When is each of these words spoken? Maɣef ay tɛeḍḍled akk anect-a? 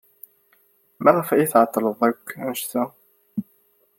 Maɣef 1.03 1.27
ay 1.29 1.45
tɛeḍḍled 1.51 1.99
akk 2.09 2.27
anect-a? 2.41 2.83